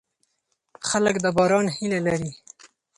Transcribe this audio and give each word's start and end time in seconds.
خلک 0.89 1.15
د 1.23 1.25
باران 1.37 1.65
هیله 1.77 1.99
لري. 2.07 2.31